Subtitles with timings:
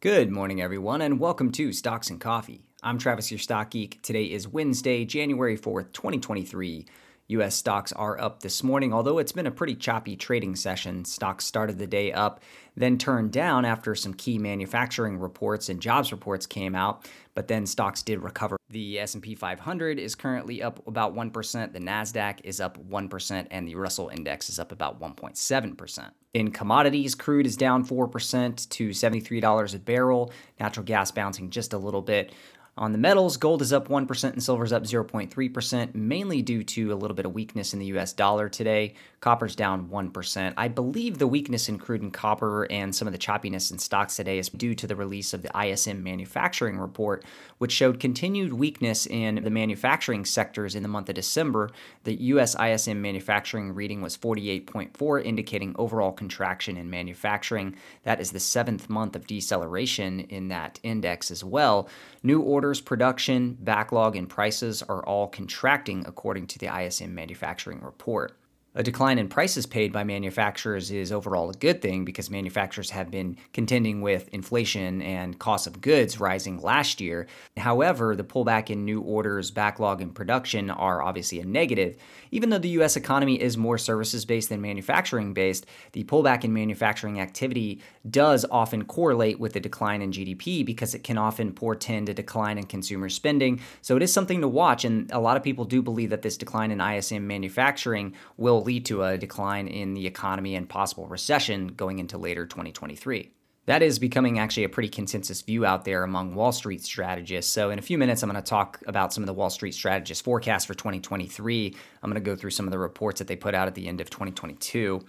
[0.00, 2.62] Good morning, everyone, and welcome to Stocks and Coffee.
[2.84, 4.00] I'm Travis, your stock geek.
[4.00, 6.86] Today is Wednesday, January 4th, 2023.
[7.28, 7.54] U.S.
[7.54, 11.04] stocks are up this morning, although it's been a pretty choppy trading session.
[11.04, 12.40] Stocks started the day up,
[12.74, 17.66] then turned down after some key manufacturing reports and jobs reports came out, but then
[17.66, 18.56] stocks did recover.
[18.70, 23.74] The S&P 500 is currently up about 1%, the Nasdaq is up 1%, and the
[23.74, 26.10] Russell index is up about 1.7%.
[26.32, 31.78] In commodities, crude is down 4% to $73 a barrel, natural gas bouncing just a
[31.78, 32.32] little bit.
[32.78, 36.92] On the metals, gold is up 1% and silver is up 0.3%, mainly due to
[36.92, 38.94] a little bit of weakness in the US dollar today.
[39.20, 40.54] Copper's down 1%.
[40.56, 44.14] I believe the weakness in crude and copper and some of the choppiness in stocks
[44.14, 47.24] today is due to the release of the ISM manufacturing report,
[47.58, 51.70] which showed continued weakness in the manufacturing sectors in the month of December.
[52.04, 57.74] The US ISM manufacturing reading was 48.4, indicating overall contraction in manufacturing.
[58.04, 61.88] That is the seventh month of deceleration in that index as well.
[62.22, 67.80] New orders orders, production, backlog, and prices are all contracting according to the ISM manufacturing
[67.80, 68.36] report.
[68.74, 73.10] A decline in prices paid by manufacturers is overall a good thing because manufacturers have
[73.10, 77.26] been contending with inflation and cost of goods rising last year.
[77.56, 81.96] However, the pullback in new orders, backlog, and production are obviously a negative.
[82.30, 86.52] Even though the US economy is more services based than manufacturing based, the pullback in
[86.52, 87.80] manufacturing activity
[88.10, 92.58] does often correlate with the decline in GDP because it can often portend a decline
[92.58, 93.60] in consumer spending.
[93.80, 96.36] So it is something to watch, and a lot of people do believe that this
[96.36, 101.68] decline in ISM manufacturing will lead to a decline in the economy and possible recession
[101.68, 103.32] going into later 2023.
[103.64, 107.50] That is becoming actually a pretty consensus view out there among Wall Street strategists.
[107.50, 109.72] So, in a few minutes, I'm going to talk about some of the Wall Street
[109.74, 111.74] strategists' forecasts for 2023.
[112.02, 113.88] I'm going to go through some of the reports that they put out at the
[113.88, 115.02] end of 2022.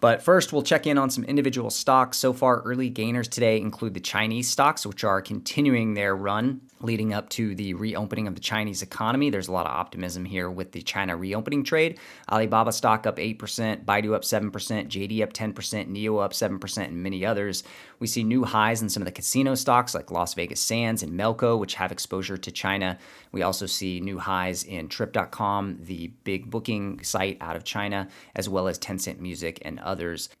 [0.00, 2.16] But first, we'll check in on some individual stocks.
[2.16, 7.12] So far, early gainers today include the Chinese stocks, which are continuing their run leading
[7.12, 9.28] up to the reopening of the Chinese economy.
[9.28, 11.98] There's a lot of optimism here with the China reopening trade.
[12.30, 15.54] Alibaba stock up 8%, Baidu up 7%, JD up 10%,
[15.90, 17.62] NIO up 7%, and many others.
[17.98, 21.12] We see new highs in some of the casino stocks like Las Vegas Sands and
[21.12, 22.96] Melco, which have exposure to China.
[23.32, 28.48] We also see new highs in Trip.com, the big booking site out of China, as
[28.48, 29.78] well as Tencent Music and.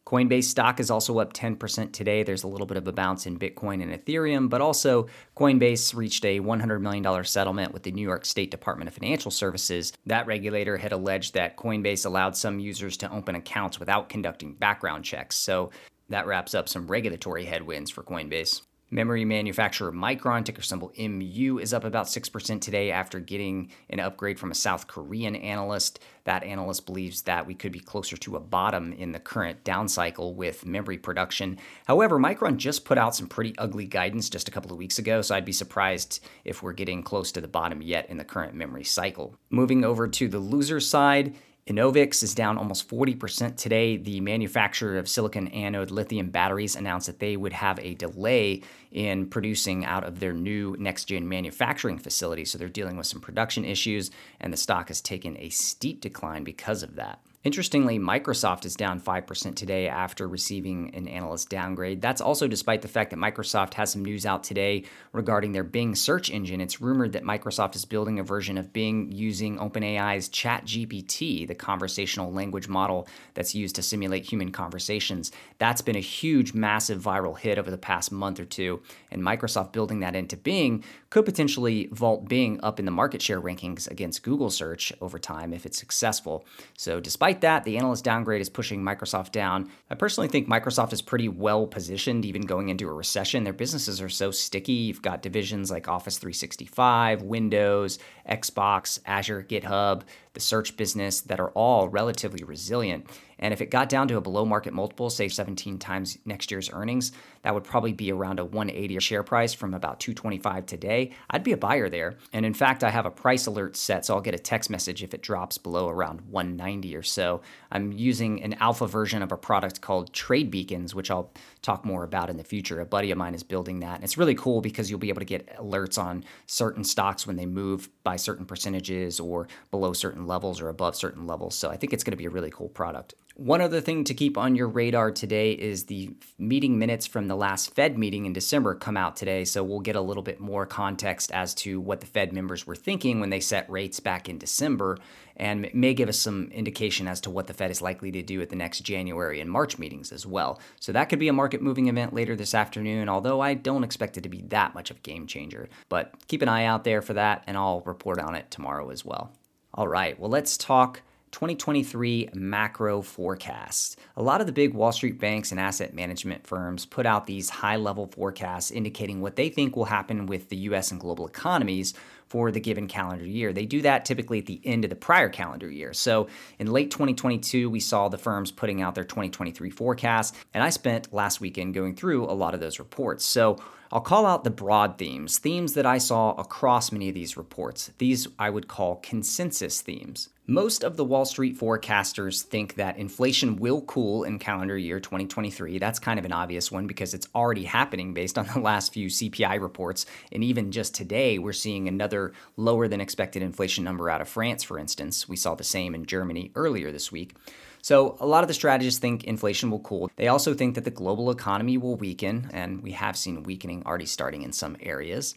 [0.06, 2.22] Coinbase stock is also up 10% today.
[2.22, 6.24] There's a little bit of a bounce in Bitcoin and Ethereum, but also Coinbase reached
[6.24, 9.92] a $100 million settlement with the New York State Department of Financial Services.
[10.06, 15.04] That regulator had alleged that Coinbase allowed some users to open accounts without conducting background
[15.04, 15.36] checks.
[15.36, 15.70] So
[16.08, 18.62] that wraps up some regulatory headwinds for Coinbase.
[18.92, 24.36] Memory manufacturer Micron, ticker symbol MU, is up about 6% today after getting an upgrade
[24.36, 26.00] from a South Korean analyst.
[26.24, 29.86] That analyst believes that we could be closer to a bottom in the current down
[29.86, 31.58] cycle with memory production.
[31.86, 35.22] However, Micron just put out some pretty ugly guidance just a couple of weeks ago,
[35.22, 38.54] so I'd be surprised if we're getting close to the bottom yet in the current
[38.54, 39.36] memory cycle.
[39.50, 41.36] Moving over to the loser side,
[41.70, 43.96] Enovix is down almost 40% today.
[43.96, 49.26] The manufacturer of silicon anode lithium batteries announced that they would have a delay in
[49.26, 52.44] producing out of their new next gen manufacturing facility.
[52.44, 54.10] So they're dealing with some production issues,
[54.40, 57.20] and the stock has taken a steep decline because of that.
[57.42, 62.02] Interestingly, Microsoft is down 5% today after receiving an analyst downgrade.
[62.02, 64.84] That's also despite the fact that Microsoft has some news out today
[65.14, 66.60] regarding their Bing search engine.
[66.60, 72.30] It's rumored that Microsoft is building a version of Bing using OpenAI's ChatGPT, the conversational
[72.30, 75.32] language model that's used to simulate human conversations.
[75.56, 79.72] That's been a huge, massive viral hit over the past month or two, and Microsoft
[79.72, 84.22] building that into Bing could potentially vault Bing up in the market share rankings against
[84.22, 86.44] Google search over time if it's successful.
[86.76, 89.70] So, despite Despite that, the analyst downgrade is pushing Microsoft down.
[89.88, 93.44] I personally think Microsoft is pretty well positioned even going into a recession.
[93.44, 94.72] Their businesses are so sticky.
[94.72, 100.02] You've got divisions like Office 365, Windows, Xbox, Azure, GitHub,
[100.32, 103.06] the search business that are all relatively resilient.
[103.40, 106.70] And if it got down to a below market multiple, say 17 times next year's
[106.72, 111.10] earnings, that would probably be around a 180 share price from about 225 today.
[111.30, 112.18] I'd be a buyer there.
[112.32, 115.02] And in fact, I have a price alert set, so I'll get a text message
[115.02, 117.40] if it drops below around 190 or so.
[117.72, 121.32] I'm using an alpha version of a product called Trade Beacons, which I'll
[121.62, 122.80] talk more about in the future.
[122.80, 123.96] A buddy of mine is building that.
[123.96, 127.36] And it's really cool because you'll be able to get alerts on certain stocks when
[127.36, 131.54] they move by certain percentages or below certain levels or above certain levels.
[131.54, 133.14] So I think it's going to be a really cool product.
[133.36, 137.36] One other thing to keep on your radar today is the meeting minutes from the
[137.36, 139.44] last Fed meeting in December come out today.
[139.44, 142.74] So we'll get a little bit more context as to what the Fed members were
[142.74, 144.98] thinking when they set rates back in December
[145.36, 148.42] and may give us some indication as to what the Fed is likely to do
[148.42, 150.60] at the next January and March meetings as well.
[150.80, 154.18] So that could be a market moving event later this afternoon, although I don't expect
[154.18, 155.68] it to be that much of a game changer.
[155.88, 159.04] But keep an eye out there for that, and I'll report on it tomorrow as
[159.04, 159.32] well.
[159.72, 161.00] All right, well, let's talk
[161.32, 163.96] 2023 macro forecasts.
[164.16, 167.48] A lot of the big Wall Street banks and asset management firms put out these
[167.48, 171.94] high level forecasts indicating what they think will happen with the US and global economies
[172.26, 173.52] for the given calendar year.
[173.52, 175.92] They do that typically at the end of the prior calendar year.
[175.92, 176.28] So
[176.58, 181.12] in late 2022, we saw the firms putting out their 2023 forecasts, and I spent
[181.12, 183.24] last weekend going through a lot of those reports.
[183.24, 183.58] So
[183.92, 187.90] I'll call out the broad themes, themes that I saw across many of these reports.
[187.98, 190.28] These I would call consensus themes.
[190.50, 195.78] Most of the Wall Street forecasters think that inflation will cool in calendar year 2023.
[195.78, 199.06] That's kind of an obvious one because it's already happening based on the last few
[199.06, 200.06] CPI reports.
[200.32, 204.64] And even just today, we're seeing another lower than expected inflation number out of France,
[204.64, 205.28] for instance.
[205.28, 207.36] We saw the same in Germany earlier this week.
[207.80, 210.10] So, a lot of the strategists think inflation will cool.
[210.16, 214.04] They also think that the global economy will weaken, and we have seen weakening already
[214.04, 215.36] starting in some areas.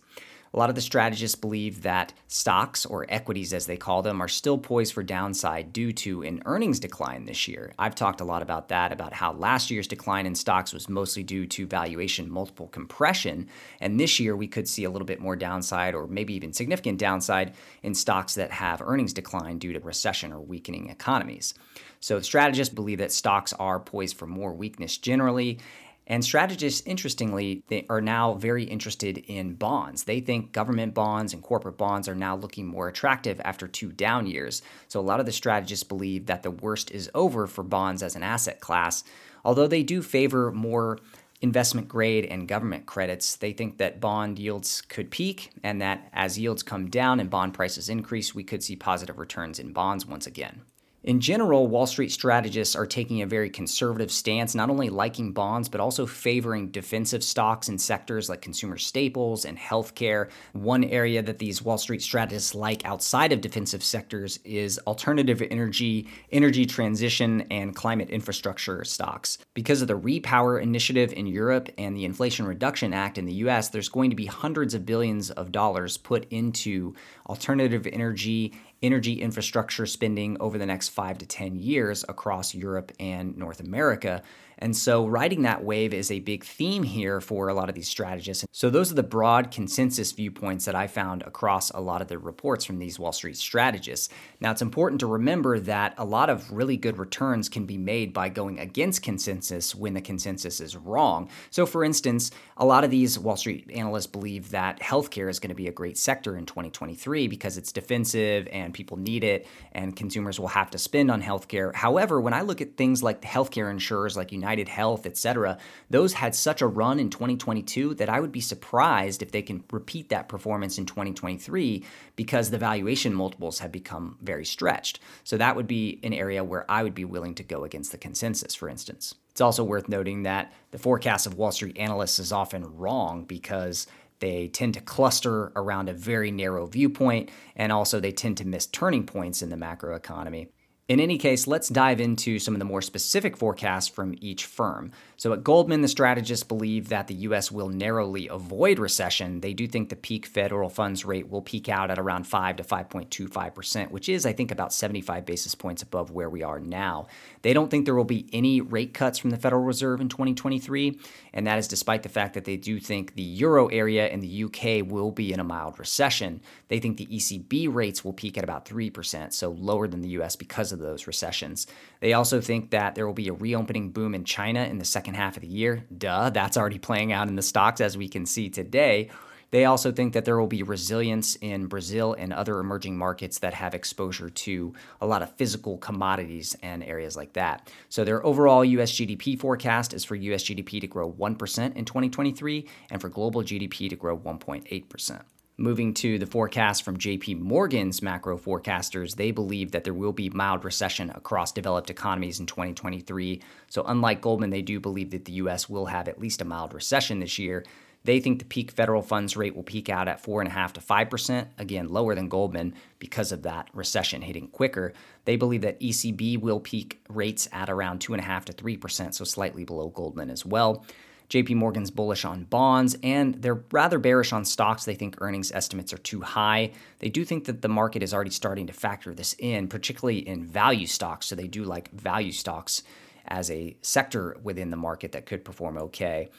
[0.55, 4.27] A lot of the strategists believe that stocks, or equities as they call them, are
[4.27, 7.73] still poised for downside due to an earnings decline this year.
[7.79, 11.23] I've talked a lot about that, about how last year's decline in stocks was mostly
[11.23, 13.49] due to valuation multiple compression.
[13.81, 16.99] And this year we could see a little bit more downside, or maybe even significant
[16.99, 21.55] downside, in stocks that have earnings decline due to recession or weakening economies.
[21.99, 25.57] So strategists believe that stocks are poised for more weakness generally,
[26.05, 30.03] and strategists, interestingly, they are now very interested in bonds.
[30.03, 34.27] They think government bonds and corporate bonds are now looking more attractive after two down
[34.27, 34.61] years.
[34.89, 38.15] So a lot of the strategists believe that the worst is over for bonds as
[38.15, 39.03] an asset class.
[39.45, 40.99] Although they do favor more
[41.41, 46.39] investment grade and government credits, they think that bond yields could peak and that as
[46.39, 50.27] yields come down and bond prices increase, we could see positive returns in bonds once
[50.27, 50.61] again.
[51.03, 55.67] In general, Wall Street strategists are taking a very conservative stance, not only liking bonds,
[55.67, 60.29] but also favoring defensive stocks in sectors like consumer staples and healthcare.
[60.53, 66.07] One area that these Wall Street strategists like outside of defensive sectors is alternative energy,
[66.31, 69.39] energy transition, and climate infrastructure stocks.
[69.53, 73.67] Because of the Repower Initiative in Europe and the Inflation Reduction Act in the US,
[73.67, 76.95] there's going to be hundreds of billions of dollars put into
[77.27, 78.53] alternative energy
[78.83, 84.21] energy infrastructure spending over the next five to 10 years across Europe and North America.
[84.63, 87.89] And so, riding that wave is a big theme here for a lot of these
[87.89, 88.45] strategists.
[88.53, 92.17] So, those are the broad consensus viewpoints that I found across a lot of the
[92.17, 94.07] reports from these Wall Street strategists.
[94.39, 98.13] Now, it's important to remember that a lot of really good returns can be made
[98.13, 101.29] by going against consensus when the consensus is wrong.
[101.49, 105.49] So, for instance, a lot of these Wall Street analysts believe that healthcare is going
[105.49, 109.93] to be a great sector in 2023 because it's defensive and people need it and
[109.93, 111.75] consumers will have to spend on healthcare.
[111.75, 115.57] However, when I look at things like the healthcare insurers like United Health, etc.,
[115.89, 119.63] those had such a run in 2022 that I would be surprised if they can
[119.71, 121.83] repeat that performance in 2023
[122.15, 124.99] because the valuation multiples have become very stretched.
[125.23, 127.97] So that would be an area where I would be willing to go against the
[127.97, 129.15] consensus, for instance.
[129.31, 133.87] It's also worth noting that the forecast of Wall Street analysts is often wrong because
[134.19, 138.67] they tend to cluster around a very narrow viewpoint, and also they tend to miss
[138.67, 140.47] turning points in the macroeconomy.
[140.93, 144.91] In any case, let's dive into some of the more specific forecasts from each firm.
[145.17, 147.51] So at Goldman, the strategists believe that the U.S.
[147.51, 149.39] will narrowly avoid recession.
[149.39, 152.63] They do think the peak federal funds rate will peak out at around 5 to
[152.63, 157.07] 5.25%, which is, I think, about 75 basis points above where we are now.
[157.41, 160.99] They don't think there will be any rate cuts from the Federal Reserve in 2023,
[161.33, 164.43] and that is despite the fact that they do think the euro area and the
[164.43, 166.39] UK will be in a mild recession.
[166.67, 170.35] They think the ECB rates will peak at about 3%, so lower than the U.S.
[170.35, 171.67] because of those recessions.
[171.99, 175.15] They also think that there will be a reopening boom in China in the second
[175.15, 175.85] half of the year.
[175.97, 179.09] Duh, that's already playing out in the stocks as we can see today.
[179.53, 183.53] They also think that there will be resilience in Brazil and other emerging markets that
[183.53, 187.71] have exposure to a lot of physical commodities and areas like that.
[187.87, 192.67] So, their overall US GDP forecast is for US GDP to grow 1% in 2023
[192.89, 195.21] and for global GDP to grow 1.8%.
[195.57, 200.31] Moving to the forecast from JP Morgan's macro forecasters, they believe that there will be
[200.31, 203.39] mild recession across developed economies in 2023.
[203.69, 206.73] So, unlike Goldman, they do believe that the US will have at least a mild
[206.73, 207.63] recession this year.
[208.03, 211.87] They think the peak federal funds rate will peak out at 4.5 to 5%, again,
[211.89, 214.91] lower than Goldman because of that recession hitting quicker.
[215.25, 219.89] They believe that ECB will peak rates at around 2.5 to 3%, so slightly below
[219.89, 220.83] Goldman as well.
[221.29, 224.85] JP Morgan's bullish on bonds, and they're rather bearish on stocks.
[224.85, 226.71] They think earnings estimates are too high.
[226.99, 230.45] They do think that the market is already starting to factor this in, particularly in
[230.45, 231.27] value stocks.
[231.27, 232.83] So they do like value stocks
[233.27, 236.29] as a sector within the market that could perform okay.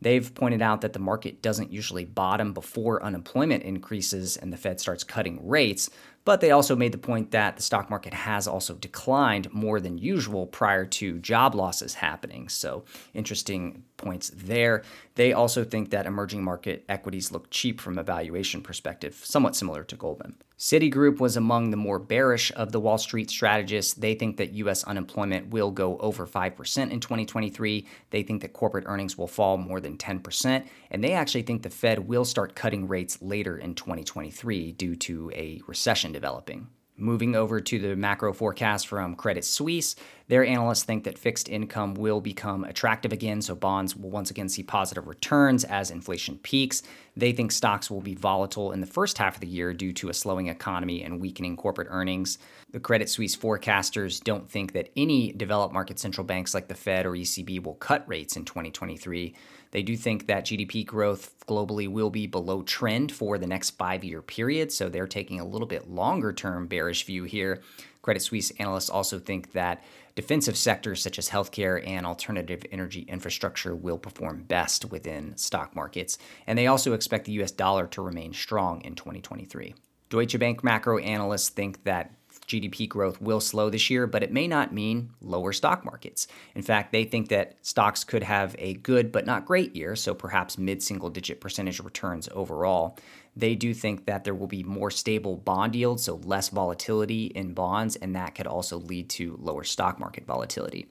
[0.00, 4.78] They've pointed out that the market doesn't usually bottom before unemployment increases and the Fed
[4.78, 5.88] starts cutting rates,
[6.24, 9.98] but they also made the point that the stock market has also declined more than
[9.98, 12.48] usual prior to job losses happening.
[12.48, 14.82] So, interesting points there.
[15.14, 19.84] They also think that emerging market equities look cheap from a valuation perspective, somewhat similar
[19.84, 20.36] to Goldman.
[20.58, 23.94] Citigroup was among the more bearish of the Wall Street strategists.
[23.94, 24.84] They think that U.S.
[24.84, 27.86] unemployment will go over 5% in 2023.
[28.10, 30.66] They think that corporate earnings will fall more than 10%.
[30.90, 35.30] And they actually think the Fed will start cutting rates later in 2023 due to
[35.34, 36.68] a recession developing.
[36.96, 41.94] Moving over to the macro forecast from Credit Suisse, their analysts think that fixed income
[41.94, 46.82] will become attractive again, so bonds will once again see positive returns as inflation peaks.
[47.14, 50.08] They think stocks will be volatile in the first half of the year due to
[50.08, 52.38] a slowing economy and weakening corporate earnings.
[52.72, 57.04] The Credit Suisse forecasters don't think that any developed market central banks like the Fed
[57.04, 59.34] or ECB will cut rates in 2023.
[59.72, 64.04] They do think that GDP growth globally will be below trend for the next five
[64.04, 67.60] year period, so they're taking a little bit longer term bearish view here.
[68.04, 69.82] Credit Suisse analysts also think that
[70.14, 76.18] defensive sectors such as healthcare and alternative energy infrastructure will perform best within stock markets.
[76.46, 79.74] And they also expect the US dollar to remain strong in 2023.
[80.10, 82.12] Deutsche Bank macro analysts think that
[82.46, 86.26] GDP growth will slow this year, but it may not mean lower stock markets.
[86.54, 90.12] In fact, they think that stocks could have a good but not great year, so
[90.14, 92.98] perhaps mid single digit percentage returns overall.
[93.36, 97.54] They do think that there will be more stable bond yields, so less volatility in
[97.54, 100.86] bonds, and that could also lead to lower stock market volatility.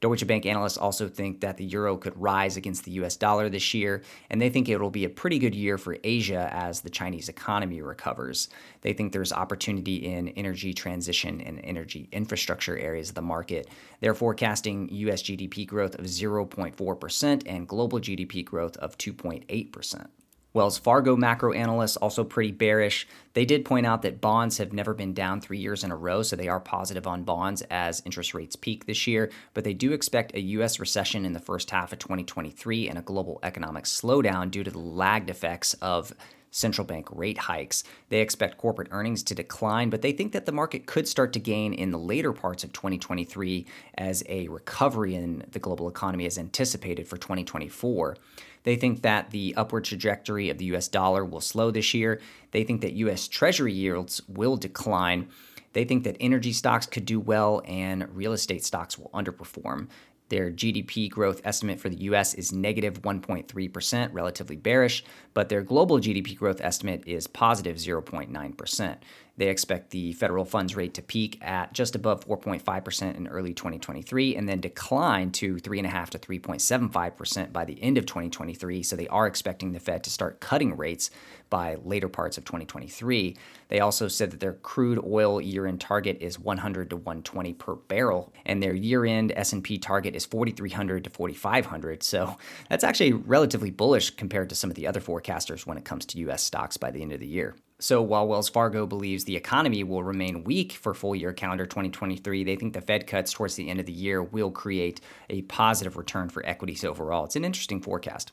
[0.00, 3.74] Deutsche Bank analysts also think that the euro could rise against the US dollar this
[3.74, 6.90] year, and they think it will be a pretty good year for Asia as the
[6.90, 8.48] Chinese economy recovers.
[8.82, 13.68] They think there's opportunity in energy transition and energy infrastructure areas of the market.
[14.00, 20.06] They're forecasting US GDP growth of 0.4% and global GDP growth of 2.8%.
[20.54, 23.06] Wells Fargo macro analysts also pretty bearish.
[23.34, 26.22] They did point out that bonds have never been down three years in a row,
[26.22, 29.30] so they are positive on bonds as interest rates peak this year.
[29.52, 30.80] But they do expect a U.S.
[30.80, 34.78] recession in the first half of 2023 and a global economic slowdown due to the
[34.78, 36.14] lagged effects of
[36.50, 37.84] central bank rate hikes.
[38.08, 41.40] They expect corporate earnings to decline, but they think that the market could start to
[41.40, 46.38] gain in the later parts of 2023 as a recovery in the global economy is
[46.38, 48.16] anticipated for 2024.
[48.64, 52.20] They think that the upward trajectory of the US dollar will slow this year.
[52.50, 55.28] They think that US Treasury yields will decline.
[55.72, 59.88] They think that energy stocks could do well and real estate stocks will underperform.
[60.28, 65.04] Their GDP growth estimate for the US is negative 1.3%, relatively bearish,
[65.38, 68.96] but their global GDP growth estimate is positive 0.9%.
[69.36, 74.34] They expect the federal funds rate to peak at just above 4.5% in early 2023
[74.34, 78.82] and then decline to 3.5 to 3.75% by the end of 2023.
[78.82, 81.12] So they are expecting the Fed to start cutting rates
[81.50, 83.36] by later parts of 2023.
[83.68, 88.32] They also said that their crude oil year-end target is 100 to 120 per barrel,
[88.44, 92.02] and their year-end S&P target is 4,300 to 4,500.
[92.02, 92.36] So
[92.68, 96.18] that's actually relatively bullish compared to some of the other forecasters when it comes to
[96.18, 96.42] U.S.
[96.42, 97.56] stocks by the end of the year.
[97.80, 102.44] So while Wells Fargo believes the economy will remain weak for full year calendar 2023,
[102.44, 105.96] they think the Fed cuts towards the end of the year will create a positive
[105.96, 107.24] return for equities overall.
[107.24, 108.32] It's an interesting forecast.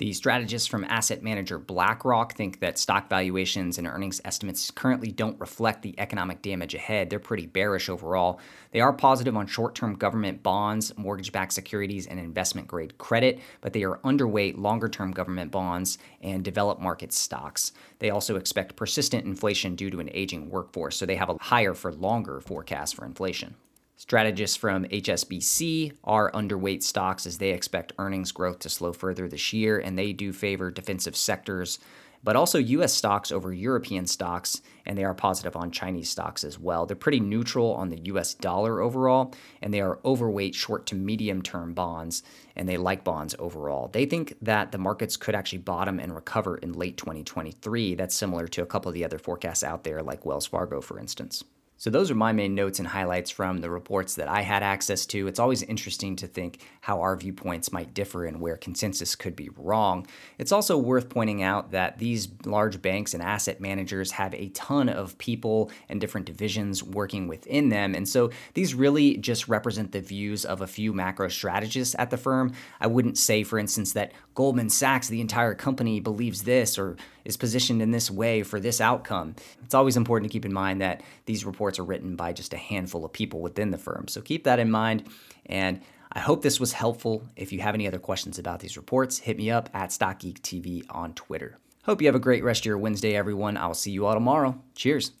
[0.00, 5.38] The strategists from asset manager BlackRock think that stock valuations and earnings estimates currently don't
[5.38, 7.10] reflect the economic damage ahead.
[7.10, 8.40] They're pretty bearish overall.
[8.70, 13.40] They are positive on short term government bonds, mortgage backed securities, and investment grade credit,
[13.60, 17.72] but they are underweight longer term government bonds and developed market stocks.
[17.98, 21.74] They also expect persistent inflation due to an aging workforce, so they have a higher
[21.74, 23.54] for longer forecast for inflation.
[24.00, 29.52] Strategists from HSBC are underweight stocks as they expect earnings growth to slow further this
[29.52, 31.78] year, and they do favor defensive sectors,
[32.24, 36.58] but also US stocks over European stocks, and they are positive on Chinese stocks as
[36.58, 36.86] well.
[36.86, 41.42] They're pretty neutral on the US dollar overall, and they are overweight short to medium
[41.42, 42.22] term bonds,
[42.56, 43.88] and they like bonds overall.
[43.88, 47.96] They think that the markets could actually bottom and recover in late 2023.
[47.96, 50.98] That's similar to a couple of the other forecasts out there, like Wells Fargo, for
[50.98, 51.44] instance.
[51.80, 55.06] So, those are my main notes and highlights from the reports that I had access
[55.06, 55.26] to.
[55.26, 59.48] It's always interesting to think how our viewpoints might differ and where consensus could be
[59.56, 60.06] wrong.
[60.36, 64.90] It's also worth pointing out that these large banks and asset managers have a ton
[64.90, 67.94] of people and different divisions working within them.
[67.94, 72.18] And so, these really just represent the views of a few macro strategists at the
[72.18, 72.52] firm.
[72.78, 77.36] I wouldn't say, for instance, that Goldman Sachs, the entire company, believes this or is
[77.36, 79.34] positioned in this way for this outcome.
[79.64, 82.56] It's always important to keep in mind that these reports are written by just a
[82.56, 84.08] handful of people within the firm.
[84.08, 85.04] So keep that in mind.
[85.46, 85.80] And
[86.12, 87.22] I hope this was helpful.
[87.36, 91.14] If you have any other questions about these reports, hit me up at StockGeekTV on
[91.14, 91.58] Twitter.
[91.84, 93.56] Hope you have a great rest of your Wednesday, everyone.
[93.56, 94.60] I'll see you all tomorrow.
[94.74, 95.12] Cheers.